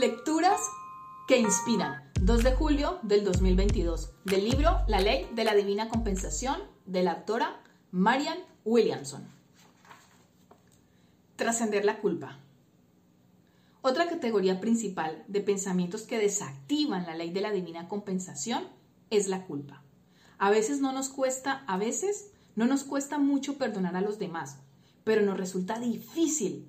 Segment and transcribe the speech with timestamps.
[0.00, 0.62] Lecturas
[1.28, 2.10] que inspiran.
[2.22, 4.12] 2 de julio del 2022.
[4.24, 9.28] Del libro La ley de la divina compensación de la autora Marian Williamson.
[11.36, 12.38] Trascender la culpa.
[13.82, 18.68] Otra categoría principal de pensamientos que desactivan la ley de la divina compensación
[19.10, 19.82] es la culpa.
[20.38, 24.60] A veces no nos cuesta, a veces no nos cuesta mucho perdonar a los demás,
[25.04, 26.66] pero nos resulta difícil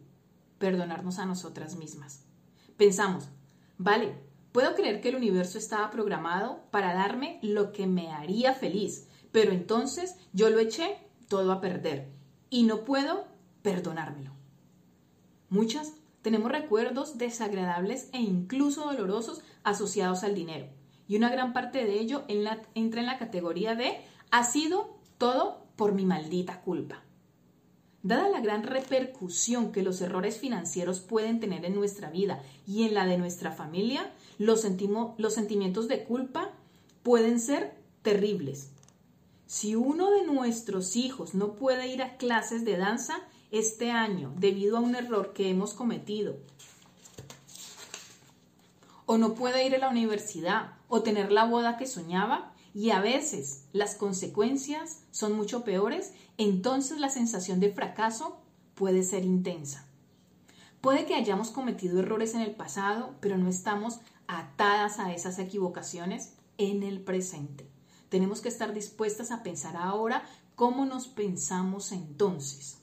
[0.60, 2.26] perdonarnos a nosotras mismas.
[2.82, 3.30] Pensamos,
[3.78, 4.16] vale,
[4.52, 9.52] puedo creer que el universo estaba programado para darme lo que me haría feliz, pero
[9.52, 12.08] entonces yo lo eché todo a perder
[12.50, 13.28] y no puedo
[13.62, 14.32] perdonármelo.
[15.52, 20.66] Muchas tenemos recuerdos desagradables e incluso dolorosos asociados al dinero.
[21.08, 24.02] Y una gran parte de ello entra en la categoría de
[24.32, 27.04] ha sido todo por mi maldita culpa.
[28.04, 32.96] Dada la gran repercusión que los errores financieros pueden tener en nuestra vida y en
[32.96, 34.66] la de nuestra familia, los,
[35.18, 36.50] los sentimientos de culpa
[37.04, 38.72] pueden ser terribles.
[39.46, 43.20] Si uno de nuestros hijos no puede ir a clases de danza
[43.52, 46.38] este año debido a un error que hemos cometido,
[49.06, 53.02] o no puede ir a la universidad o tener la boda que soñaba, y a
[53.02, 58.38] veces las consecuencias son mucho peores, entonces la sensación de fracaso
[58.76, 59.86] puede ser intensa.
[60.80, 66.34] Puede que hayamos cometido errores en el pasado, pero no estamos atadas a esas equivocaciones
[66.58, 67.70] en el presente.
[68.10, 70.24] Tenemos que estar dispuestas a pensar ahora
[70.56, 72.80] cómo nos pensamos entonces.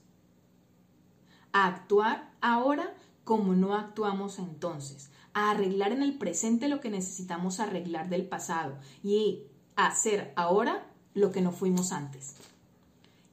[1.52, 2.94] A actuar ahora
[3.24, 5.10] como no actuamos entonces.
[5.34, 9.42] A arreglar en el presente lo que necesitamos arreglar del pasado y
[9.86, 12.34] hacer ahora lo que no fuimos antes.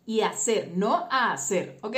[0.05, 1.97] Y hacer, no a hacer, ¿ok?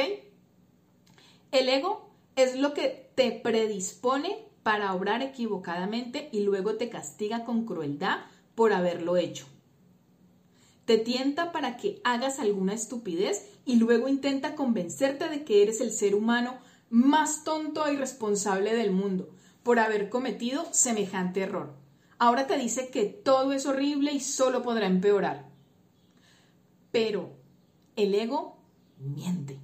[1.51, 7.65] El ego es lo que te predispone para obrar equivocadamente y luego te castiga con
[7.65, 8.19] crueldad
[8.55, 9.45] por haberlo hecho.
[10.85, 15.91] Te tienta para que hagas alguna estupidez y luego intenta convencerte de que eres el
[15.91, 16.57] ser humano
[16.89, 19.29] más tonto e irresponsable del mundo
[19.63, 21.86] por haber cometido semejante error.
[22.19, 25.49] Ahora te dice que todo es horrible y solo podrá empeorar.
[26.91, 27.37] Pero
[27.95, 28.57] el ego
[28.99, 29.59] miente.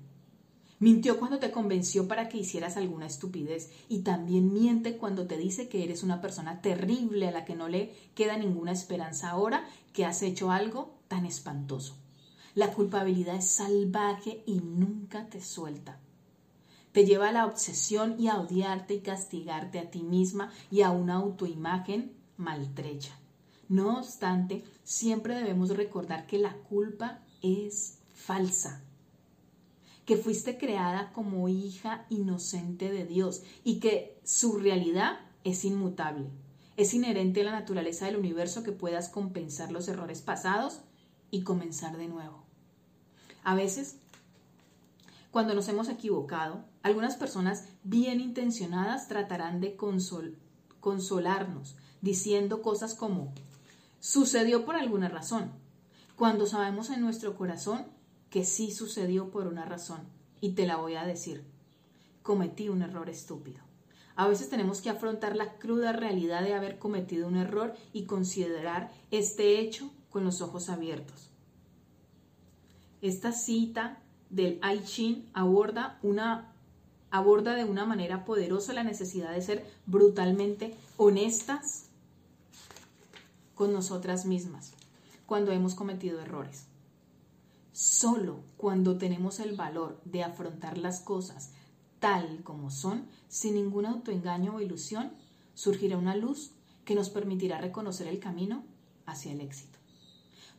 [0.80, 5.70] Mintió cuando te convenció para que hicieras alguna estupidez y también miente cuando te dice
[5.70, 10.06] que eres una persona terrible a la que no le queda ninguna esperanza ahora que
[10.06, 11.96] has hecho algo tan espantoso.
[12.54, 16.00] La culpabilidad es salvaje y nunca te suelta.
[16.92, 20.92] Te lleva a la obsesión y a odiarte y castigarte a ti misma y a
[20.92, 23.18] una autoimagen maltrecha.
[23.70, 28.82] No obstante, siempre debemos recordar que la culpa es falsa,
[30.06, 36.30] que fuiste creada como hija inocente de Dios y que su realidad es inmutable.
[36.76, 40.82] Es inherente a la naturaleza del universo que puedas compensar los errores pasados
[41.32, 42.44] y comenzar de nuevo.
[43.44, 43.98] A veces,
[45.32, 49.76] cuando nos hemos equivocado, algunas personas bien intencionadas tratarán de
[50.80, 53.34] consolarnos, diciendo cosas como,
[54.02, 55.52] sucedió por alguna razón,
[56.18, 57.86] cuando sabemos en nuestro corazón
[58.30, 60.02] que sí sucedió por una razón,
[60.42, 61.46] y te la voy a decir,
[62.22, 63.62] cometí un error estúpido.
[64.18, 68.92] A veces tenemos que afrontar la cruda realidad de haber cometido un error y considerar
[69.10, 71.30] este hecho con los ojos abiertos.
[73.02, 76.54] Esta cita del I aborda una
[77.12, 81.83] aborda de una manera poderosa la necesidad de ser brutalmente honestas
[83.56, 84.74] con nosotras mismas
[85.26, 86.66] cuando hemos cometido errores.
[87.72, 91.52] Solo cuando tenemos el valor de afrontar las cosas
[92.00, 95.14] tal como son, sin ningún autoengaño o ilusión,
[95.54, 96.52] surgirá una luz
[96.84, 98.66] que nos permitirá reconocer el camino
[99.06, 99.80] hacia el éxito.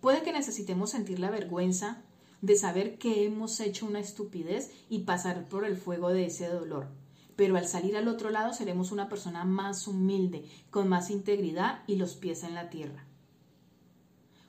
[0.01, 2.03] Puede que necesitemos sentir la vergüenza
[2.41, 6.89] de saber que hemos hecho una estupidez y pasar por el fuego de ese dolor
[7.37, 11.97] pero al salir al otro lado seremos una persona más humilde, con más integridad y
[11.97, 13.05] los pies en la tierra.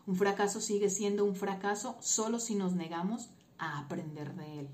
[0.07, 4.68] Un fracaso sigue siendo un fracaso solo si nos negamos a aprender de él.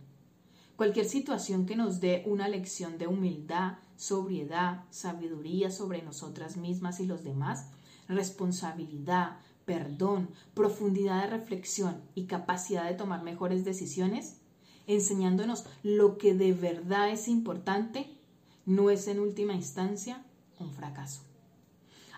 [0.76, 7.06] Cualquier situación que nos dé una lección de humildad, sobriedad, sabiduría sobre nosotras mismas y
[7.06, 7.68] los demás,
[8.08, 14.41] responsabilidad, perdón, profundidad de reflexión y capacidad de tomar mejores decisiones,
[14.88, 18.18] enseñándonos lo que de verdad es importante,
[18.66, 20.24] no es en última instancia
[20.60, 21.22] un fracaso.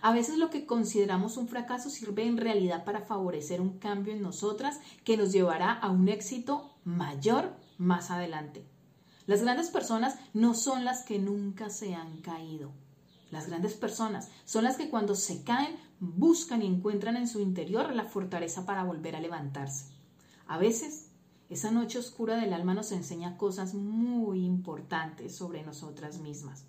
[0.02, 4.22] A veces lo que consideramos un fracaso sirve en realidad para favorecer un cambio en
[4.22, 8.66] nosotras que nos llevará a un éxito mayor más adelante.
[9.26, 12.72] Las grandes personas no son las que nunca se han caído.
[13.32, 17.96] Las grandes personas son las que cuando se caen buscan y encuentran en su interior
[17.96, 19.86] la fortaleza para volver a levantarse.
[20.48, 21.13] A veces,
[21.50, 26.66] esa noche oscura del alma nos enseña cosas muy importantes sobre nosotras mismas,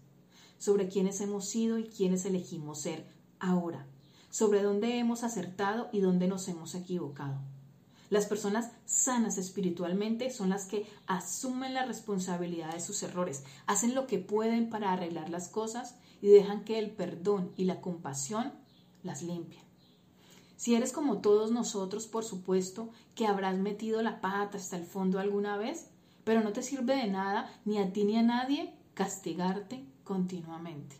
[0.59, 3.07] sobre quiénes hemos sido y quiénes elegimos ser
[3.39, 3.87] ahora,
[4.31, 7.41] sobre dónde hemos acertado y dónde nos hemos equivocado.
[8.11, 14.07] Las personas sanas espiritualmente son las que asumen la responsabilidad de sus errores, hacen lo
[14.07, 18.53] que pueden para arreglar las cosas y dejan que el perdón y la compasión
[19.03, 19.74] las limpien.
[20.57, 25.19] Si eres como todos nosotros, por supuesto que habrás metido la pata hasta el fondo
[25.19, 25.91] alguna vez,
[26.25, 30.97] pero no te sirve de nada ni a ti ni a nadie castigarte continuamente.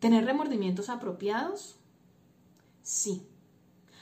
[0.00, 1.76] ¿Tener remordimientos apropiados?
[2.82, 3.26] Sí.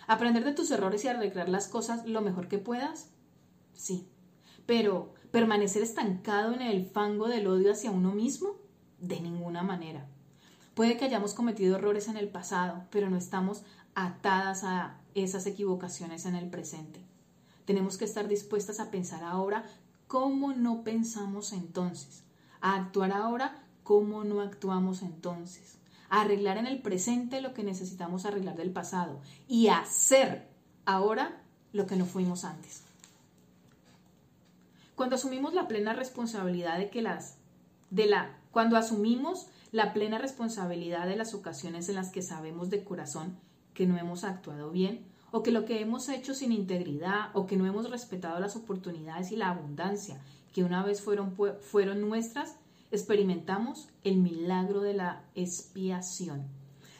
[0.06, 3.10] ¿Aprender de tus errores y arreglar las cosas lo mejor que puedas?
[3.72, 4.06] Sí.
[4.66, 8.56] Pero, ¿permanecer estancado en el fango del odio hacia uno mismo?
[8.98, 10.06] De ninguna manera.
[10.74, 13.62] Puede que hayamos cometido errores en el pasado, pero no estamos
[13.94, 17.00] atadas a esas equivocaciones en el presente.
[17.64, 19.64] Tenemos que estar dispuestas a pensar ahora
[20.08, 22.24] cómo no pensamos entonces,
[22.60, 25.76] a actuar ahora cómo no actuamos entonces,
[26.10, 30.48] a arreglar en el presente lo que necesitamos arreglar del pasado y a hacer
[30.84, 31.40] ahora
[31.72, 32.82] lo que no fuimos antes.
[34.96, 37.36] Cuando asumimos la plena responsabilidad de que las
[37.90, 42.84] de la cuando asumimos la plena responsabilidad de las ocasiones en las que sabemos de
[42.84, 43.36] corazón
[43.74, 47.56] que no hemos actuado bien o que lo que hemos hecho sin integridad o que
[47.56, 50.22] no hemos respetado las oportunidades y la abundancia
[50.52, 52.54] que una vez fueron, fueron nuestras,
[52.92, 56.44] experimentamos el milagro de la expiación.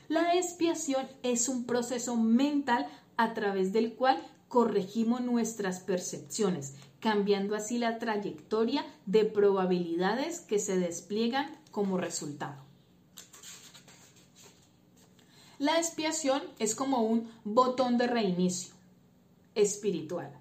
[0.09, 7.79] La expiación es un proceso mental a través del cual corregimos nuestras percepciones, cambiando así
[7.79, 12.64] la trayectoria de probabilidades que se despliegan como resultado.
[15.59, 18.75] La expiación es como un botón de reinicio
[19.55, 20.33] espiritual.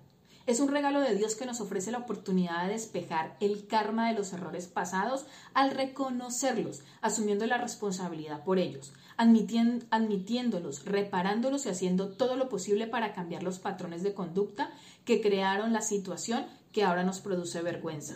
[0.45, 4.15] Es un regalo de Dios que nos ofrece la oportunidad de despejar el karma de
[4.15, 12.35] los errores pasados al reconocerlos, asumiendo la responsabilidad por ellos, admitiéndolos, reparándolos y haciendo todo
[12.35, 14.71] lo posible para cambiar los patrones de conducta
[15.05, 18.15] que crearon la situación que ahora nos produce vergüenza.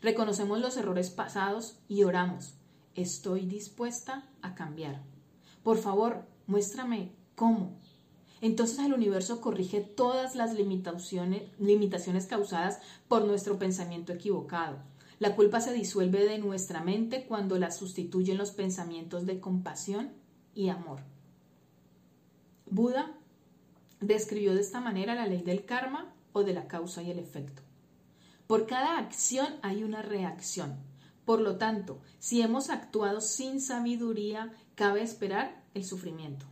[0.00, 2.54] Reconocemos los errores pasados y oramos.
[2.94, 5.13] Estoy dispuesta a cambiar.
[5.64, 7.72] Por favor, muéstrame cómo.
[8.40, 14.76] Entonces el universo corrige todas las limitaciones, causadas por nuestro pensamiento equivocado.
[15.18, 20.12] La culpa se disuelve de nuestra mente cuando la sustituyen los pensamientos de compasión
[20.54, 21.00] y amor.
[22.66, 23.16] Buda
[24.00, 27.62] describió de esta manera la ley del karma o de la causa y el efecto.
[28.46, 30.76] Por cada acción hay una reacción.
[31.24, 36.46] Por lo tanto, si hemos actuado sin sabiduría, cabe esperar el sufrimiento.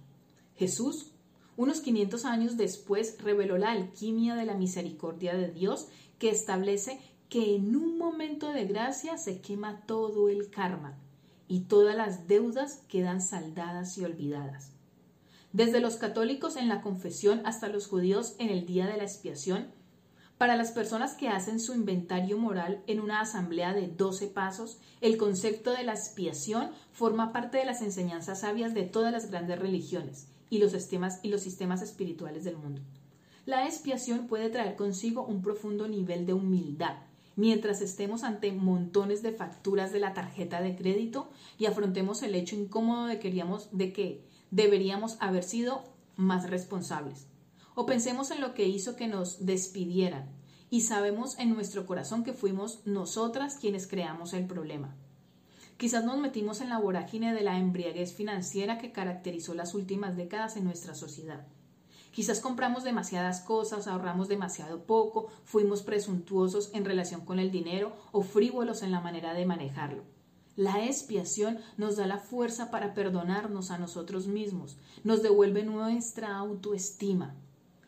[0.56, 1.12] Jesús,
[1.56, 5.88] unos 500 años después, reveló la alquimia de la misericordia de Dios
[6.18, 10.98] que establece que en un momento de gracia se quema todo el karma
[11.48, 14.72] y todas las deudas quedan saldadas y olvidadas.
[15.52, 19.70] Desde los católicos en la confesión hasta los judíos en el día de la expiación,
[20.38, 25.16] para las personas que hacen su inventario moral en una asamblea de 12 pasos, el
[25.16, 30.28] concepto de la expiación forma parte de las enseñanzas sabias de todas las grandes religiones
[30.50, 32.82] y los sistemas, y los sistemas espirituales del mundo.
[33.46, 36.96] La expiación puede traer consigo un profundo nivel de humildad,
[37.36, 42.56] mientras estemos ante montones de facturas de la tarjeta de crédito y afrontemos el hecho
[42.56, 45.84] incómodo de, queríamos, de que deberíamos haber sido
[46.16, 47.26] más responsables.
[47.74, 50.30] O pensemos en lo que hizo que nos despidieran
[50.70, 54.96] y sabemos en nuestro corazón que fuimos nosotras quienes creamos el problema.
[55.76, 60.56] Quizás nos metimos en la vorágine de la embriaguez financiera que caracterizó las últimas décadas
[60.56, 61.46] en nuestra sociedad.
[62.12, 68.22] Quizás compramos demasiadas cosas, ahorramos demasiado poco, fuimos presuntuosos en relación con el dinero o
[68.22, 70.04] frívolos en la manera de manejarlo.
[70.54, 77.34] La expiación nos da la fuerza para perdonarnos a nosotros mismos, nos devuelve nuestra autoestima,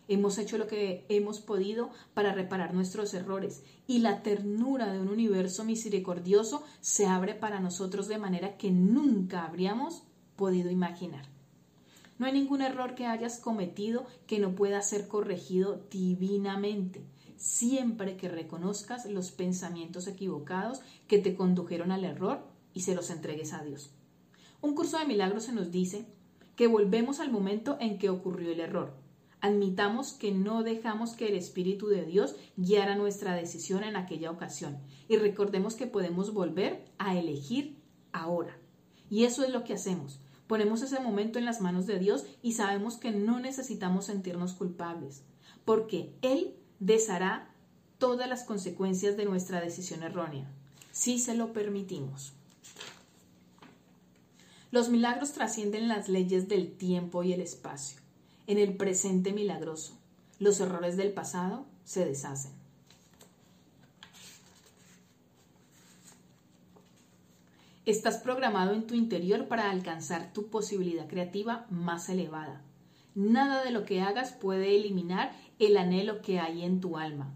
[0.07, 5.09] Hemos hecho lo que hemos podido para reparar nuestros errores y la ternura de un
[5.09, 10.03] universo misericordioso se abre para nosotros de manera que nunca habríamos
[10.37, 11.27] podido imaginar.
[12.19, 17.03] No hay ningún error que hayas cometido que no pueda ser corregido divinamente,
[17.37, 22.45] siempre que reconozcas los pensamientos equivocados que te condujeron al error
[22.75, 23.91] y se los entregues a Dios.
[24.61, 26.05] Un curso de milagros se nos dice
[26.57, 29.04] que volvemos al momento en que ocurrió el error
[29.45, 34.79] Admitamos que no dejamos que el Espíritu de Dios guiara nuestra decisión en aquella ocasión
[35.07, 37.77] y recordemos que podemos volver a elegir
[38.13, 38.57] ahora.
[39.11, 40.19] Y eso es lo que hacemos.
[40.47, 45.25] Ponemos ese momento en las manos de Dios y sabemos que no necesitamos sentirnos culpables,
[45.67, 47.55] porque Él deshará
[47.99, 50.51] todas las consecuencias de nuestra decisión errónea,
[50.91, 52.33] si se lo permitimos.
[54.71, 58.04] Los milagros trascienden las leyes del tiempo y el espacio.
[58.47, 59.99] En el presente milagroso,
[60.39, 62.53] los errores del pasado se deshacen.
[67.87, 72.63] Estás programado en tu interior para alcanzar tu posibilidad creativa más elevada.
[73.15, 77.35] Nada de lo que hagas puede eliminar el anhelo que hay en tu alma.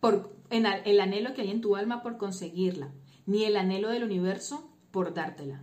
[0.00, 2.92] Por, el anhelo que hay en tu alma por conseguirla,
[3.26, 5.62] ni el anhelo del universo por dártela.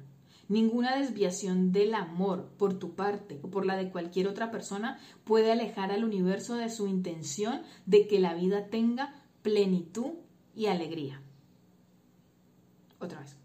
[0.52, 5.50] Ninguna desviación del amor por tu parte o por la de cualquier otra persona puede
[5.50, 10.12] alejar al universo de su intención de que la vida tenga plenitud
[10.54, 11.22] y alegría.
[13.00, 13.38] Otra vez.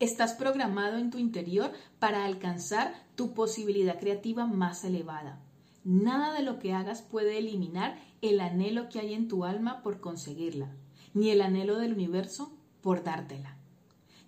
[0.00, 5.42] Estás programado en tu interior para alcanzar tu posibilidad creativa más elevada.
[5.84, 10.00] Nada de lo que hagas puede eliminar el anhelo que hay en tu alma por
[10.00, 10.74] conseguirla,
[11.12, 13.58] ni el anhelo del universo por dártela.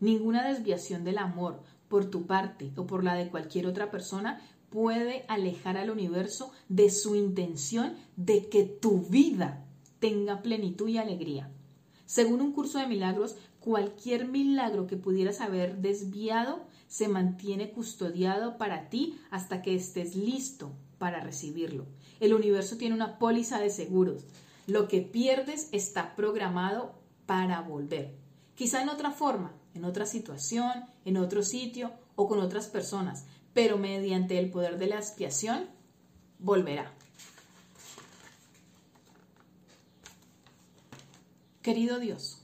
[0.05, 5.25] Ninguna desviación del amor por tu parte o por la de cualquier otra persona puede
[5.29, 9.65] alejar al universo de su intención de que tu vida
[10.01, 11.51] tenga plenitud y alegría.
[12.05, 18.91] Según un curso de milagros, cualquier milagro que pudieras haber desviado se mantiene custodiado para
[18.91, 21.87] ti hasta que estés listo para recibirlo.
[22.21, 24.27] El universo tiene una póliza de seguros.
[24.67, 26.93] Lo que pierdes está programado
[27.25, 28.15] para volver.
[28.55, 30.73] Quizá en otra forma, en otra situación,
[31.05, 35.69] en otro sitio o con otras personas, pero mediante el poder de la expiación
[36.39, 36.93] volverá.
[41.63, 42.43] Querido Dios,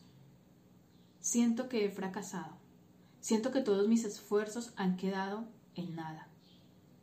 [1.20, 2.56] siento que he fracasado.
[3.20, 5.44] Siento que todos mis esfuerzos han quedado
[5.74, 6.26] en nada.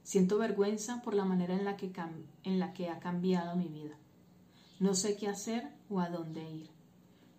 [0.01, 3.95] Siento vergüenza por la manera en la que, ha cambiado mi vida.
[4.79, 6.69] No sé qué hacer o a dónde ir.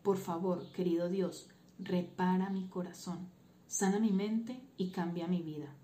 [0.02, 1.48] Por favor, querido Dios,
[1.78, 3.28] repara mi corazón,
[3.66, 5.74] sana mi mente y cambia mi vida.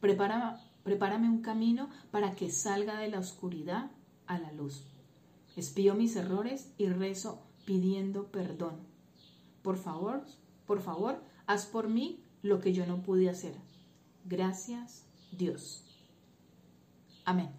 [0.00, 3.90] prepárame un camino para que salga de la oscuridad
[4.26, 4.84] a la luz.
[5.56, 8.76] Espío mis errores y rezo pidiendo perdón.
[9.62, 10.24] Por favor,
[10.66, 13.54] por favor, haz por mí lo que yo no pude hacer.
[14.24, 15.84] Gracias, Dios.
[17.24, 17.50] Amén.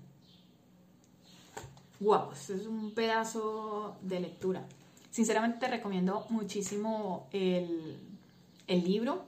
[1.99, 4.67] Wow, esto es un pedazo de lectura.
[5.11, 7.99] Sinceramente te recomiendo muchísimo el,
[8.67, 9.25] libro.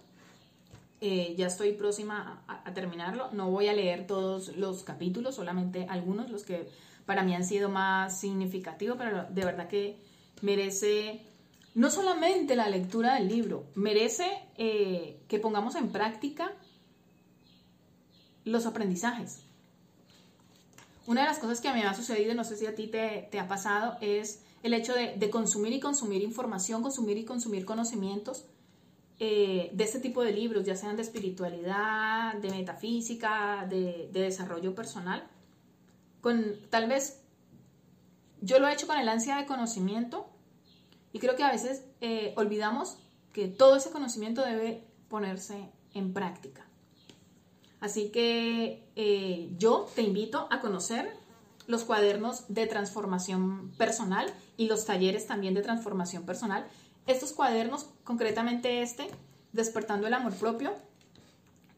[1.01, 3.29] Eh, ya estoy próxima a, terminarlo.
[3.31, 6.69] No voy a leer todos los capítulos, solamente algunos, los que
[7.05, 9.97] para mí han sido más significativos, pero de verdad que
[10.41, 11.25] merece
[11.75, 16.51] no solamente la lectura del libro, merece eh, que pongamos en práctica
[18.43, 19.43] los aprendizajes.
[21.07, 22.87] Una de las cosas que a mí me ha sucedido, no sé si a ti
[22.87, 28.45] te, ha pasado, es el hecho de, consumir y consumir información, consumir y consumir conocimientos
[29.19, 34.75] eh, de este tipo de libros, ya sean de espiritualidad, de metafísica, de, de desarrollo
[34.75, 35.27] personal,
[36.21, 37.21] con tal vez
[38.41, 40.27] yo lo he hecho con el ansia de conocimiento
[41.11, 42.97] y creo que a veces eh, olvidamos
[43.33, 46.65] que todo ese conocimiento debe ponerse en práctica.
[47.79, 51.13] Así que eh, yo te invito a conocer
[51.69, 56.65] los cuadernos de transformación personal y los talleres también de transformación personal.
[57.05, 59.07] Estos cuadernos, concretamente este,
[59.53, 60.73] Despertando el Amor Propio,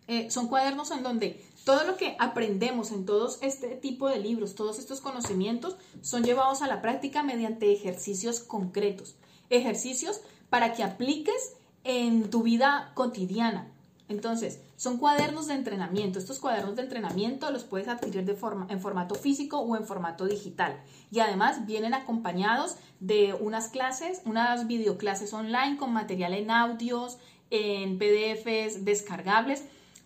[0.07, 4.55] eh, son cuadernos en donde todo lo que aprendemos en todos este tipo de libros,
[4.55, 9.15] todos estos conocimientos, son llevados a la práctica mediante ejercicios concretos.
[9.50, 13.69] Ejercicios para que apliques en tu vida cotidiana.
[14.08, 16.20] Entonces, son cuadernos de entrenamiento.
[16.20, 18.29] Estos cuadernos de entrenamiento los puedes adquirir
[18.70, 20.81] en formato físico o en formato digital.
[21.12, 27.17] Y además vienen acompañados de unas clases, unas videoclases online con material en audios,
[27.50, 29.63] en PDFs descargables,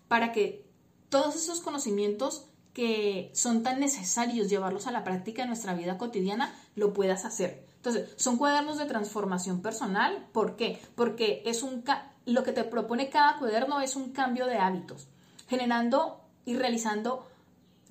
[0.08, 0.66] para que
[1.10, 6.54] todos esos conocimientos que son tan necesarios llevarlos a la práctica en nuestra vida cotidiana,
[6.76, 7.66] lo puedas hacer.
[7.78, 10.28] Entonces, son cuadernos de transformación personal.
[10.34, 10.82] ¿Por qué?
[10.96, 11.84] Porque es un
[12.26, 15.08] lo que te propone cada cuaderno es un cambio de hábitos,
[15.48, 17.28] generando y realizando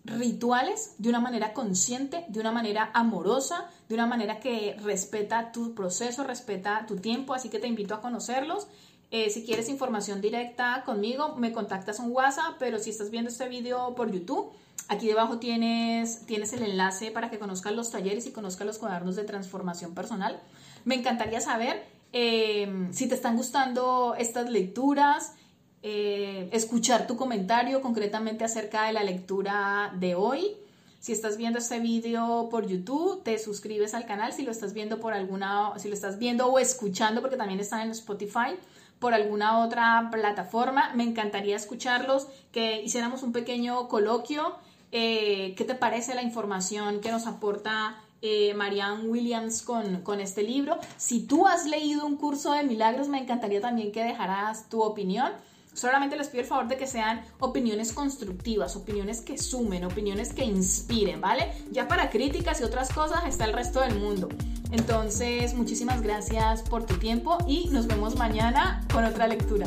[0.05, 5.75] rituales de una manera consciente, de una manera amorosa, de una manera que respeta tu
[5.75, 8.69] proceso, respeta tu tiempo, así que te invito a conocerlos
[9.17, 13.49] eh, si quieres información directa conmigo, me contactas en WhatsApp, pero si estás viendo este
[13.49, 14.51] video por YouTube,
[14.89, 19.15] aquí debajo tienes, tienes el enlace para que conozcas los talleres y conozcas los cuadernos
[19.15, 20.41] de transformación personal.
[20.85, 21.85] Me encantaría saber
[22.17, 25.35] eh, si te están gustando estas lecturas,
[25.83, 30.57] eh, escuchar tu comentario concretamente acerca de la lectura de hoy.
[31.01, 34.33] Si estás viendo este video por YouTube, te suscribes al canal.
[34.33, 37.81] Si lo estás viendo por alguna, si lo estás viendo o escuchando, porque también están
[37.81, 38.55] en Spotify,
[39.01, 44.55] por alguna otra plataforma, me encantaría escucharlos, que hiciéramos un pequeño coloquio.
[44.93, 50.43] Eh, ¿Qué te parece la información que nos aporta eh, Marianne Williams con, con, este
[50.43, 50.79] libro.
[50.97, 55.31] Si tú has leído un curso de milagros, me encantaría también que dejaras tu opinión.
[55.75, 60.43] Solamente les pido el favor de que sean opiniones constructivas, opiniones que sumen, opiniones que
[60.43, 61.53] inspiren, ¿vale?
[61.71, 64.31] Ya para críticas y otras cosas está el resto del mundo.
[64.71, 69.67] Entonces, muchísimas gracias por tu tiempo y nos vemos mañana con otra lectura.